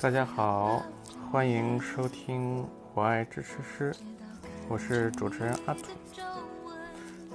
[0.00, 0.82] 大家好，
[1.30, 2.62] 欢迎收听
[2.94, 3.92] 《我爱支持师》，
[4.66, 5.80] 我是主持人阿土。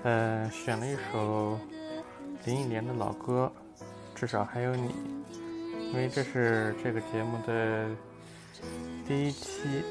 [0.02, 1.60] 呃，选了一首
[2.44, 3.52] 林忆莲的老歌，
[4.16, 4.96] 至少还有你，
[5.92, 7.88] 因为这是这个节目的
[9.08, 9.84] 第一期，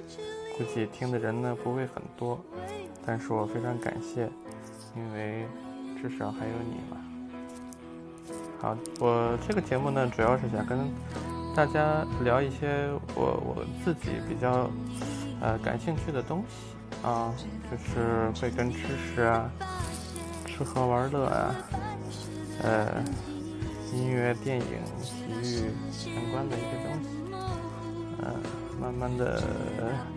[0.59, 2.37] 估计听的人呢不会很多，
[3.06, 4.29] 但是我非常感谢，
[4.96, 5.46] 因为
[6.02, 7.01] 至少还有你嘛。
[8.60, 10.91] 好，我这个节目呢，主要是想跟
[11.55, 14.69] 大家聊一些我我自己比较
[15.41, 17.33] 呃感兴趣的东西啊，
[17.71, 19.49] 就是会跟知识啊、
[20.45, 21.55] 吃喝玩乐啊、
[22.63, 23.05] 呃
[23.93, 24.67] 音乐、电影、
[25.01, 27.09] 体育相关的一些东西，
[28.21, 28.35] 呃，
[28.80, 29.41] 慢慢的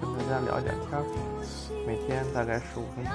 [0.02, 1.06] 跟大家聊点天儿，
[1.86, 3.14] 每天大概十五分钟。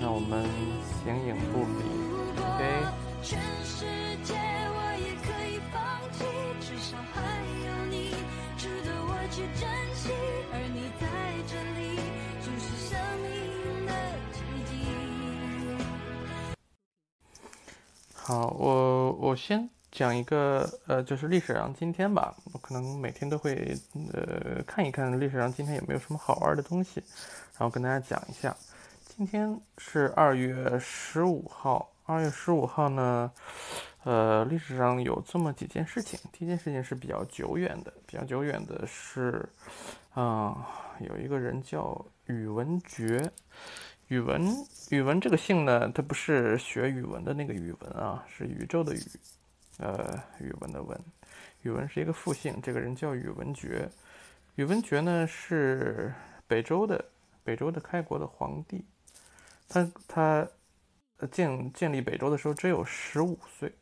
[0.00, 0.44] 那我们
[1.04, 1.84] 形影不离
[2.42, 3.03] ，OK。
[18.26, 23.74] 好，我我先讲一个，呃，就是历史上今天吧，我可能每天都会，
[24.12, 27.02] 呃，看一看历史上今天有没有什么好玩的东西，
[27.58, 28.54] 然后跟大家讲一下。
[29.16, 33.32] 今天是二月十五号，二月十五号呢，
[34.02, 36.20] 呃，历史上有这么几件事情。
[36.30, 39.48] 第一件事情是比较久远的，比较久远的是，
[40.12, 40.68] 啊，
[41.00, 43.32] 有一个人叫宇文觉。
[44.08, 44.54] 宇文，
[44.90, 49.00] 宇文这个姓呢，他不是学语文的那个语文啊，是宇宙的宇，
[49.78, 51.00] 呃，宇文的文。
[51.62, 53.88] 宇文是一个复姓，这个人叫宇文觉。
[54.56, 56.12] 宇文觉呢是
[56.46, 57.02] 北周的
[57.42, 58.84] 北周的开国的皇帝。
[59.66, 60.46] 他他
[61.18, 63.72] 呃建建立北周的时候只有十五岁，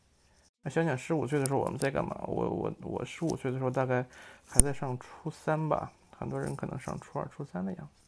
[0.63, 2.15] 那想想十五岁的时候我们在干嘛？
[2.27, 4.05] 我我我十五岁的时候大概
[4.47, 8.03] 还在上初三吧，很多人可能上初二、初三的样子。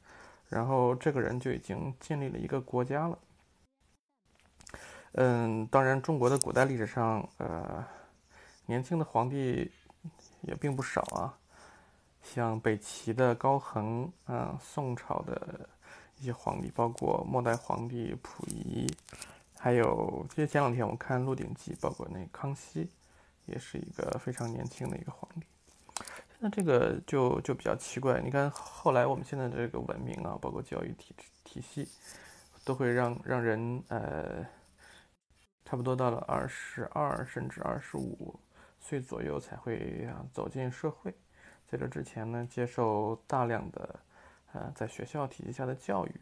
[0.48, 3.18] 然后这个人就已经建立了一个国家了。
[5.12, 7.84] 嗯，当然中国的古代历史上，呃，
[8.66, 9.70] 年轻的皇帝
[10.42, 11.38] 也并不少啊，
[12.22, 15.68] 像北齐的高恒，啊，宋朝的。
[16.24, 18.86] 一些皇帝，包括末代皇帝溥仪，
[19.58, 22.88] 还有其实前两天我看《鹿鼎记》，包括那康熙，
[23.44, 25.46] 也是一个非常年轻的一个皇帝。
[26.30, 31.14] 现在这个就就比较奇怪，你看后来我们现在的这个文明啊，包括教育体
[31.44, 31.86] 体系，
[32.64, 34.46] 都会让让人呃，
[35.66, 38.34] 差不多到了二十二甚至二十五
[38.80, 41.14] 岁左右才会啊走进社会，
[41.66, 44.00] 在这之前呢，接受大量的。
[44.54, 46.12] 呃，在学校体系下的教育，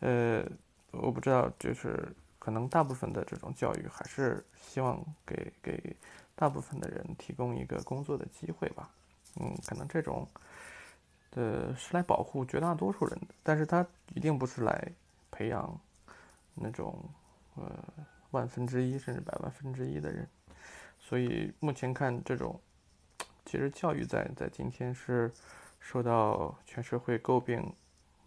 [0.00, 0.42] 呃，
[0.90, 5.94] 我不知道，就是可能大部分的这种教育还是希望给给
[6.34, 8.88] 大部分的人提供一个工作的机会吧。
[9.38, 10.26] 嗯，可能这种，
[11.32, 14.90] 呃，是来保护绝大多数人的，但是他一定不是来
[15.30, 15.78] 培养
[16.54, 16.98] 那种
[17.56, 17.84] 呃
[18.30, 20.26] 万分之一甚至百万分之一的人。
[20.98, 22.58] 所以目前看，这种
[23.44, 25.30] 其实教育在在今天是。
[25.84, 27.74] 受到全社会诟病，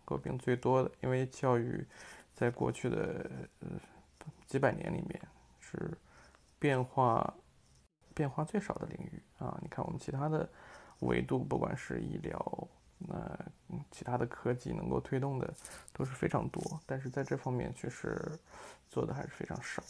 [0.05, 1.87] 诟病最多的，因为教育
[2.35, 3.31] 在过去的
[4.45, 5.19] 几百年里面
[5.61, 5.97] 是
[6.59, 7.33] 变化
[8.13, 9.57] 变化最少的领域啊。
[9.61, 10.47] 你看我们其他的
[10.99, 12.67] 维度，不管是医疗，
[12.99, 13.15] 那
[13.89, 15.51] 其他的科技能够推动的
[15.93, 18.37] 都是非常多，但是在这方面确实
[18.89, 19.81] 做的还是非常少。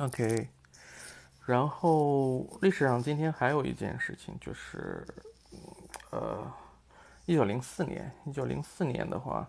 [0.00, 0.48] OK，
[1.46, 5.06] 然后历史上今天还有一件事情就是。
[6.10, 6.50] 呃，
[7.26, 9.46] 一九零四年，一九零四年的话，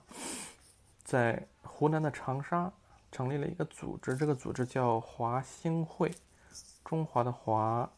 [1.04, 2.70] 在湖南的长沙
[3.14, 6.14] 成立了一个组织，这个组织叫华兴会，
[6.84, 7.90] 中华的华，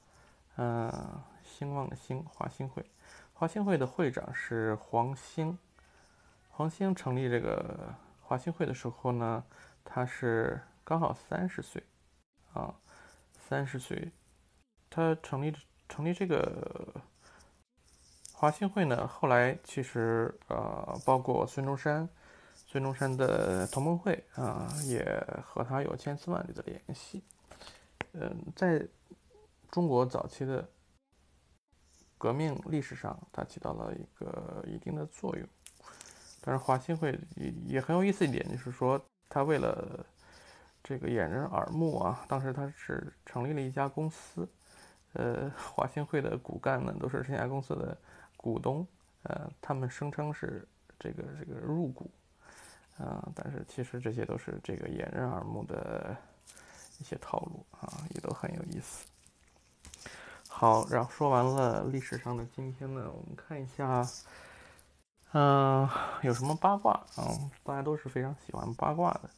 [0.58, 0.92] 嗯，
[1.44, 2.86] 兴旺的兴，华兴会。
[3.34, 5.58] 华兴会的会长是黄兴。
[6.50, 9.44] 黄兴成立这个华兴会的时候呢，
[9.84, 11.84] 他是刚好三十岁，
[12.54, 12.76] 啊，
[13.34, 14.12] 三十岁，
[14.88, 15.52] 他成立
[15.90, 17.02] 成立这个。
[18.42, 22.10] 华兴会呢，后来其实呃，包括孙中山，
[22.56, 25.06] 孙中山的同盟会啊，也
[25.46, 27.22] 和他有千丝万缕的联系。
[28.14, 28.84] 嗯，在
[29.70, 30.68] 中国早期的
[32.18, 35.48] 革命历史上，它起到了一个一定的作用。
[36.42, 39.00] 但是华兴会也也很有意思一点，就是说
[39.30, 40.04] 他为了
[40.84, 44.50] 这个掩人耳目啊，当时他是成立了一家公司，
[45.14, 47.96] 呃，华兴会的骨干呢都是这家公司的。
[48.42, 48.86] 股东，
[49.24, 50.68] 呃，他们声称是
[51.00, 52.10] 这个这个入股，
[52.98, 56.16] 啊，但是其实这些都是这个掩人耳目的
[57.00, 59.06] 一些套路啊，也都很有意思。
[60.50, 64.06] 好，然后说完了历史上的，今天呢，我们看一下，
[65.34, 65.88] 嗯，
[66.24, 67.30] 有什么八卦啊？
[67.64, 69.30] 大家都是非常喜欢八卦的。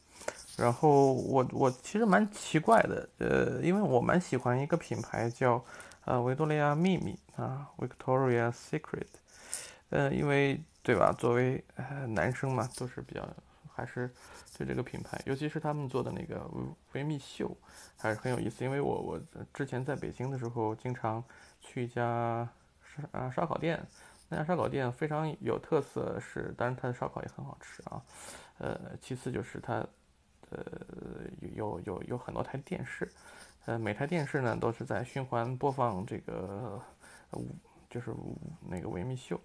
[0.56, 5.64] 然后我我其实蛮奇怪的，呃，因为我蛮喜欢一个品牌叫
[6.04, 9.06] 呃维多利亚秘密啊，Victoria Secret，
[9.90, 11.12] 呃，因为对吧？
[11.12, 11.64] 作为
[12.08, 13.26] 男生嘛，都是比较
[13.72, 14.12] 还是
[14.56, 16.48] 对这个品牌，尤其是他们做的那个
[16.92, 17.56] 维密秀，
[17.96, 18.64] 还是很有意思。
[18.64, 19.20] 因为我我
[19.52, 21.24] 之前在北京的时候，经常
[21.60, 22.48] 去一家
[22.82, 23.82] 烧啊烧烤店，
[24.28, 28.02] 那家烧烤店非常有特色，是当然它的烧烤也很好吃啊，
[28.58, 29.86] 呃，其次就是它。
[30.50, 30.60] 呃，
[31.56, 33.10] 有有有很多台电视，
[33.66, 36.78] 呃，每台电视呢都是在循环播放这个，
[37.88, 38.14] 就是
[38.68, 39.40] 那个维密秀，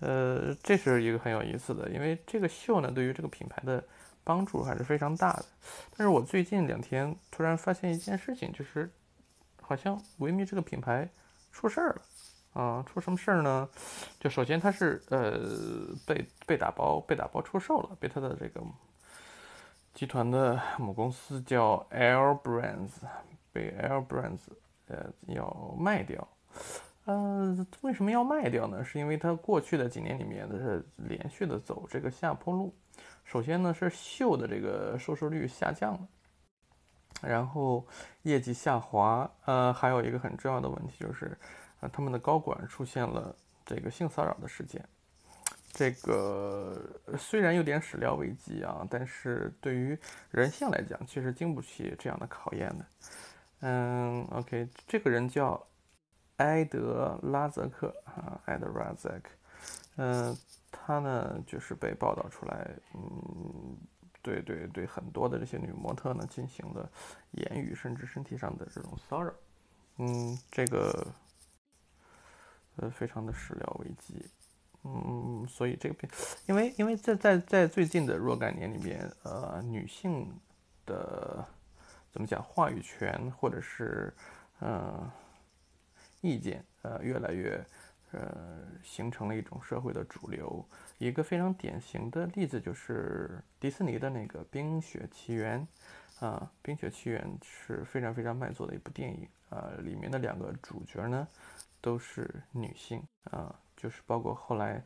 [0.00, 3.82] 呃，这是一个很有意思的，因为这个秀呢对于这个品牌的
[4.24, 5.44] 帮助还是非常大的。
[5.96, 8.90] 但是我最近两天突然发现一件事情，就是
[9.62, 11.08] 好像维密这个品牌
[11.52, 12.82] 出事儿了啊！
[12.84, 13.68] 出什么事儿呢？
[14.18, 18.60] 就首先它是呃被被打包被打包出售了，被它的这个。
[19.94, 22.90] 集团的母公司叫 Air Brands，
[23.56, 24.40] 被 Air Brands
[24.88, 26.28] 呃要卖掉。
[27.06, 28.84] 呃，为什么要卖掉呢？
[28.84, 32.74] 是因为它过去的几年里面的是连续的走这个下坡路。
[33.24, 36.08] 首先呢是秀的这个收视率下降了，
[37.22, 37.86] 然后
[38.22, 39.30] 业绩下滑。
[39.44, 41.38] 呃，还有一个很重要的问题就是，
[41.80, 44.84] 呃，他们的高管出现了这个性骚扰的事件。
[45.72, 46.74] 这个
[47.18, 49.96] 虽然有点始料未及啊，但是对于
[50.30, 52.84] 人性来讲，其实经不起这样的考验的。
[53.60, 55.66] 嗯，OK，这个人叫
[56.36, 59.30] 埃德拉泽克啊，埃德拉泽克。
[59.96, 60.36] 嗯，
[60.70, 63.76] 他呢就是被报道出来，嗯，
[64.20, 66.90] 对对对，很多的这些女模特呢进行了
[67.30, 69.32] 言语甚至身体上的这种骚扰。
[69.96, 71.06] 嗯，这个
[72.76, 74.28] 呃非常的始料未及。
[74.84, 76.08] 嗯，所以这个片，
[76.46, 80.38] 因为因为在在在最近的若干年里面，呃，女性
[80.84, 81.44] 的
[82.16, 84.10] 怎么讲话语权或者是
[84.62, 85.06] 嗯
[86.22, 87.62] 意见，呃，越来越
[88.12, 90.66] 呃形成了一种社会的主流。
[90.96, 95.68] 一个非常典型的例子就是迪士尼的那个《冰雪奇缘》
[96.24, 101.28] 啊，《冰雪奇缘》是非常非常卖座的一部电影啊，里面的两个主角呢
[101.82, 103.54] 都是女性啊。
[103.76, 104.82] 就是包括后来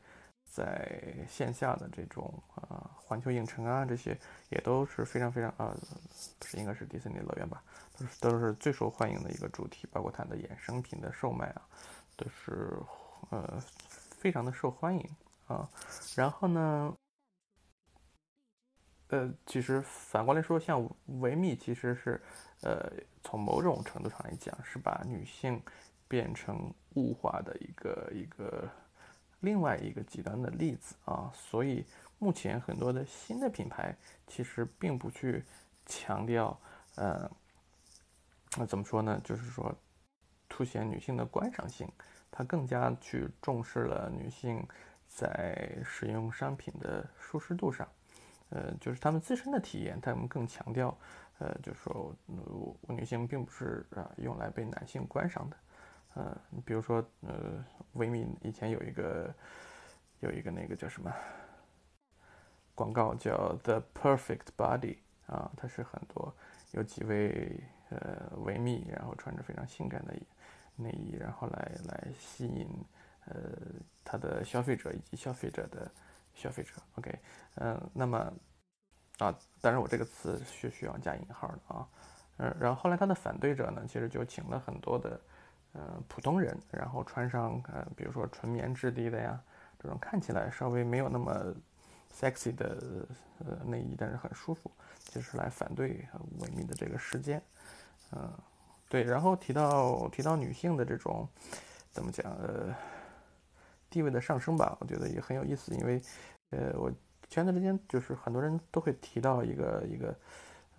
[0.50, 4.19] 在线下的这种啊，环球影城啊，这些
[4.49, 5.75] 也都是非常非常啊，
[6.38, 7.62] 不是应该是迪士尼乐园吧，
[7.97, 11.62] 都是都是最受欢迎的一个主题，包括它的衍生品的售卖啊，
[12.17, 12.76] 都是
[13.31, 13.62] 呃
[14.19, 15.17] 非常的受欢迎
[15.47, 15.70] 啊。
[16.17, 16.94] 然后呢，
[19.08, 20.87] 呃，其实反过来说，像
[21.20, 22.20] 维密其实是
[22.62, 22.93] 呃
[23.23, 25.62] 从某种程度上来讲，是把女性。
[26.11, 28.69] 变成物化的一个一个
[29.41, 31.85] 另外一个极端的例子啊，所以
[32.19, 33.97] 目前很多的新的品牌
[34.27, 35.44] 其实并不去
[35.87, 36.59] 强调，
[36.97, 37.31] 呃，
[38.56, 39.20] 那怎么说呢？
[39.25, 39.75] 就是说
[40.49, 41.91] 凸显女性的观赏性，
[42.31, 44.67] 它更加去重视了女性
[45.09, 47.89] 在使用商品的舒适度上，
[48.51, 50.97] 呃，就是他们自身的体验，他们更强调，
[51.39, 52.15] 呃，就是说
[52.89, 55.56] 女性并不是啊用来被男性观赏的。
[56.14, 59.32] 呃，你比如说，呃，维密以前有一个
[60.19, 61.14] 有一个那个叫什么
[62.74, 66.34] 广告叫 The Perfect Body 啊，它是很多
[66.72, 70.12] 有几位呃维密，然后穿着非常性感的
[70.74, 72.69] 内衣，然后来来吸引
[73.26, 73.34] 呃
[74.02, 75.88] 他的消费者以及消费者的
[76.34, 76.72] 消费者。
[76.96, 77.17] OK，
[77.55, 78.19] 嗯，那么
[79.19, 81.88] 啊，当然我这个词是需要加引号的啊，
[82.38, 85.20] 嗯，然后后来他的反对者呢，其实就请了很多的。
[85.72, 89.41] 呃，普通人，然后穿上呃，比如说纯棉质地的呀，
[89.79, 91.55] 这种看起来稍微没有那么
[92.12, 93.06] sexy 的
[93.39, 94.70] 呃内衣，但是很舒服，
[95.05, 96.05] 就是来反对
[96.41, 97.41] 维密的这个事件。
[98.12, 98.32] 嗯，
[98.89, 101.29] 对，然后提到提到女性的这种
[101.93, 102.74] 怎么讲呃
[103.89, 106.03] 地位的上升吧，我觉得也很有意思，因为
[106.50, 106.91] 呃我
[107.29, 110.12] 前段时间就是很多人都会提到一个一个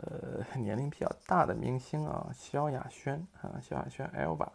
[0.02, 4.48] 呃年龄比较大的明星啊，萧亚轩啊，萧亚轩 Elva。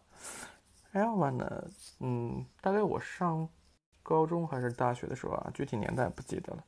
[0.93, 1.65] Elva 呢？
[2.01, 3.49] 嗯，大概我上
[4.03, 6.65] 高中还是大学的时候啊，具体年代不记得了。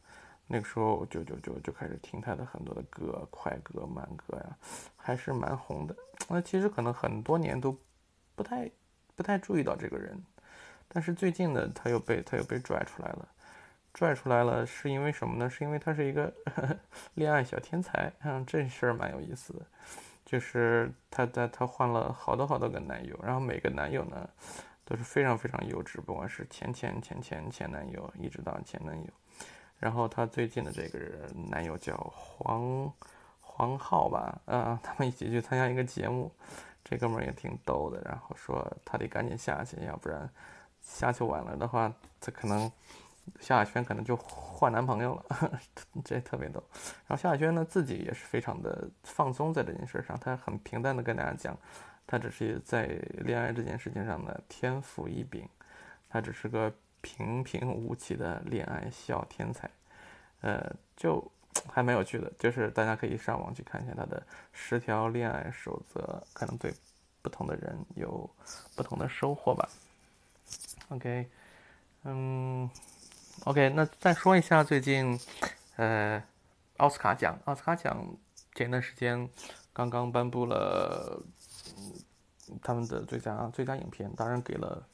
[0.47, 4.57] 那个时候就就就就开始听他的很多的歌，快歌、慢歌呀，
[4.97, 5.95] 还是蛮红的。
[6.29, 7.77] 那其实可能很多年都
[8.35, 8.71] 不太
[9.15, 10.23] 不太注意到这个人，
[10.89, 13.29] 但是最近呢，他又被他又被拽出来了。
[13.95, 15.51] 拽出来了是因为什么呢？
[15.51, 16.33] 是因为他是一个
[17.15, 18.13] 恋爱小天才。
[18.23, 19.67] 嗯，这事儿蛮有意思的。
[20.25, 24.29] 就是他在他换了好多好多个男友，然后每个男友呢
[24.85, 29.11] 都是非常非常优质，不管是前前前前前男友，一直到前男友。
[29.79, 32.93] 然后他最近的这个人男友叫黄
[33.41, 36.31] 黄浩吧，啊，他们一起去参加一个节目，
[36.85, 38.01] 这哥们儿也挺逗的。
[38.03, 40.29] 然后说他得赶紧下去，要不然
[40.83, 41.91] 下去晚了的话，
[42.21, 42.71] 他可能
[43.41, 45.61] 萧亚轩可能就换男朋友了，
[46.05, 46.63] 这特别逗。
[47.07, 51.57] 然后萧亚轩呢自己也是非常的放松在这件事上，他很平淡的跟大家讲，
[52.07, 52.87] 他只是在
[53.19, 55.49] 恋爱这件事情上呢天赋异禀，
[56.09, 56.73] 他只是个。
[57.01, 59.71] 平平无奇的恋爱小天才，
[60.41, 61.25] 呃，就
[61.71, 64.21] 还蛮有趣的，就是大家可以上网去看一下他的
[64.53, 66.75] 十条恋爱守则，可能对
[67.23, 68.29] 不同的人有
[68.75, 69.69] 不同的收获吧。
[70.89, 71.29] OK，
[72.03, 72.69] 嗯
[73.45, 75.19] ，OK，那再说一下最近，
[75.77, 76.23] 呃，
[76.79, 78.17] 奥斯卡奖，奥斯卡奖
[78.55, 79.29] 前段时间
[79.73, 81.23] 刚刚颁布了
[81.77, 84.87] 嗯他们的最佳最佳影片，当然给了。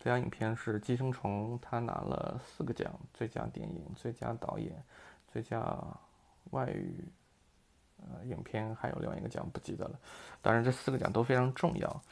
[0.00, 4.72] 最佳影片是《寄生虫》，他拿了四个奖：最佳电影、最佳导演、
[5.26, 5.76] 最佳
[6.50, 7.04] 外语
[7.96, 9.98] 呃影片，还有另外一个奖不记得了。
[10.40, 12.02] 当然，这四个奖都非常重要。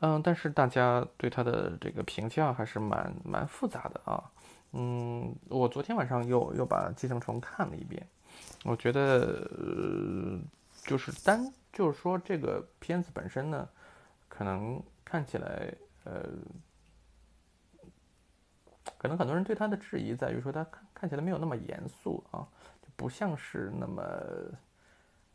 [0.00, 4.28] 嗯，但是大家对他的这个评价还是蛮蛮复杂的啊。
[4.72, 8.06] 嗯，我昨天晚上又又把《寄生虫》看了一遍，
[8.64, 10.38] 我觉得呃，
[10.82, 13.68] 就是单就是说这个片子本身呢，
[14.28, 15.72] 可能看起来
[16.04, 16.24] 呃。
[18.98, 22.46] 可能很多人对他的质疑在于说，他看看起来没有那么严肃啊，
[22.96, 24.02] 不像是那么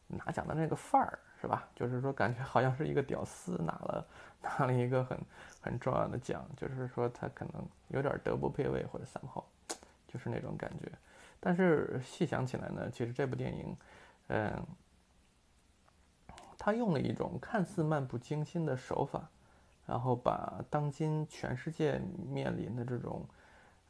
[0.08, 1.68] 拿奖的那个范儿，是吧？
[1.76, 4.06] 就是说，感觉好像是一个屌丝拿了
[4.42, 5.18] 拿了一个很
[5.62, 9.46] 很重要的奖，就是说他可能有点德不配位或者三号，
[10.08, 10.92] 就是那种感觉。
[11.40, 13.78] 但是细想起来呢，其实这部电影，
[14.28, 14.66] 嗯，
[16.58, 19.30] 他用了一种看似漫不经心的手法，
[19.86, 22.00] 然后把当今全世界
[22.32, 23.26] 面临的这种。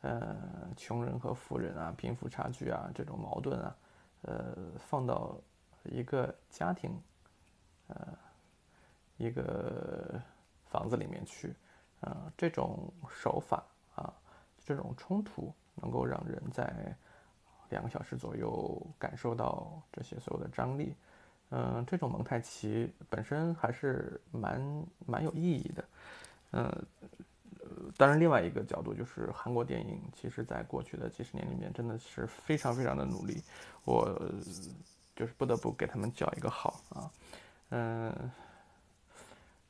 [0.02, 0.38] 呃，
[0.78, 3.76] 穷人和富人啊，贫富差距啊，这种矛盾啊，
[4.22, 5.36] 呃，放到
[5.86, 6.92] 一个家庭，
[7.88, 8.08] 呃，
[9.18, 10.22] 一个
[10.66, 11.54] 房子里面去，
[12.02, 13.64] 呃，这种手法
[13.96, 14.14] 啊，
[14.66, 16.96] 这种冲突，能够让人在
[17.70, 20.96] 两个小时左右感受到这些所有的张力，
[21.50, 25.86] 嗯，这种蒙太奇本身还是蛮蛮有意义的，
[26.52, 26.86] 嗯。
[27.98, 33.42] 当然，另外一个角度就是韩国电影，其实在过去的几十年里面，真的是非常非常的努力。
[33.86, 34.06] 我
[35.16, 37.10] 就是不得不给他们叫一个好啊，
[37.70, 38.32] 嗯。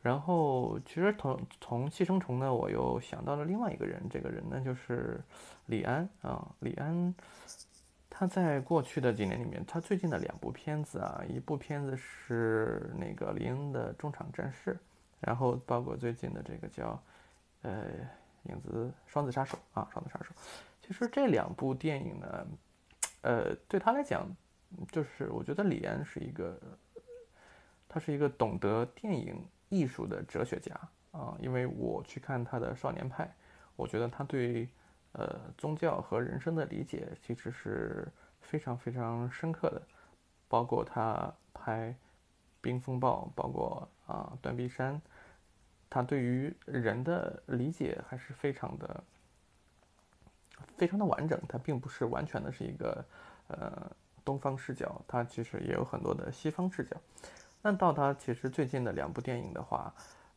[0.02, 5.20] 然后，其实从从《寄生虫》呢，我又想到了另外一个人，这个人呢就是
[5.66, 6.48] 李安啊。
[6.60, 7.14] 李安
[8.10, 14.74] 他在过去的几年里面，他最近的两部片子啊，一部片子是那个林恩的《中场战事》，
[15.20, 17.02] 然后包括最近的这个叫。
[17.62, 17.84] 呃，
[18.44, 20.32] 影子双子杀手啊，双子杀手。
[20.86, 22.48] 其实这两部电影呢，
[23.22, 24.24] 呃，对他来讲，
[24.92, 26.62] 就是我觉得李安是一个，
[27.88, 30.74] 他是一个懂得电影艺术的哲学家
[31.12, 31.38] 啊。
[31.40, 33.26] 因为我去看他的《少年派》，
[33.76, 34.68] 我觉得他对
[35.14, 38.08] 呃宗教和人生的理解其实是
[38.42, 39.82] 非常非常深刻的。
[40.48, 41.90] 包括他拍
[42.62, 44.96] 《冰风暴》，包括啊《断臂山》。
[45.88, 49.04] 他对于人的理解还是非常的、
[50.76, 51.40] 非常的完整。
[51.48, 53.06] 他并不是完全的是一个
[53.48, 53.90] 呃
[54.26, 56.98] 东方视角，他其实也有很多的西方视角。
[57.66, 59.92] 那到他其实最近的两部电影的话，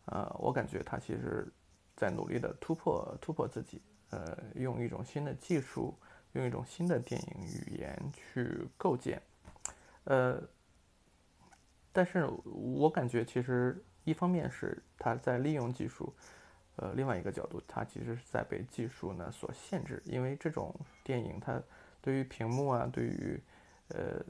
[0.06, 1.46] 呃，我感觉他其实
[1.94, 5.94] 在努力的突破突破自己，呃，用一种新的技术，
[6.32, 9.20] 用一种新的电影语言去构建，
[10.04, 10.42] 呃，
[11.92, 13.84] 但是我感觉其实。
[14.04, 16.14] 一方面是他在利用技术，
[16.76, 21.62] 呃，另外一个角度，他其实是在被技术呢所限制，因为这种电影它
[22.00, 23.38] 对于屏幕啊，对于
[23.88, 24.22] 呃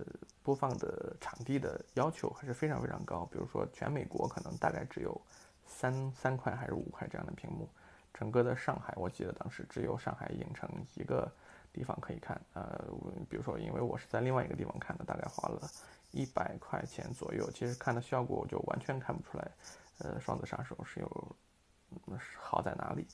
[0.42, 3.24] 播放的场地的要求还是非常非常高。
[3.32, 5.20] 比如说全美国可能大概只有
[5.66, 7.68] 三三块还是五块这样的屏幕，
[8.12, 11.30] 整个的上海，我记得当时只有上海影城一个
[11.72, 12.40] 地方可以看。
[12.54, 12.84] 呃，
[13.28, 15.68] 比如说因为我是在另外一个地方看的，大概花了。
[16.10, 19.50] 一百块钱左右，其实看的效果我就完全看不出来，
[19.98, 21.36] 呃，双子杀手是有
[22.34, 23.06] 好在哪里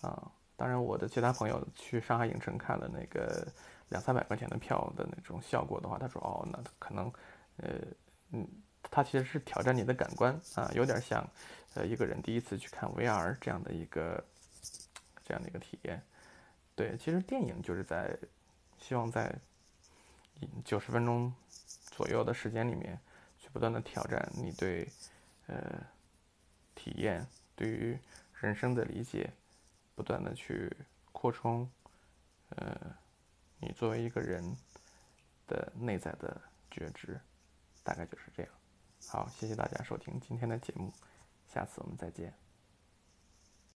[0.00, 0.28] 啊？
[0.56, 3.46] 当然，我的其他朋友去上海影城看了那个
[3.90, 7.12] 两三百块钱的票的那种效果的话，他说哦，那可能，
[7.58, 7.78] 呃，
[8.32, 8.48] 嗯，
[8.82, 11.24] 他其实是挑战你的感官啊，有点像，
[11.74, 14.24] 呃，一个人第一次去看 VR 这样的一个
[15.24, 16.02] 这样的一个体验。
[16.74, 18.16] 对，其实电影就是在
[18.78, 19.32] 希望在
[20.64, 21.32] 九十分钟。
[21.92, 22.98] 左右的时间里面，
[23.38, 24.88] 去不断的挑战你对
[25.48, 25.86] 呃
[26.74, 27.98] 体验对于
[28.32, 29.30] 人生的理解，
[29.94, 30.74] 不断的去
[31.12, 31.68] 扩充
[32.50, 32.96] 呃
[33.60, 34.56] 你作为一个人
[35.46, 36.40] 的内在的
[36.70, 37.20] 觉知，
[37.82, 38.52] 大概就是这样。
[39.08, 40.92] 好，谢谢大家收听今天的节目，
[41.46, 42.49] 下次我们再见。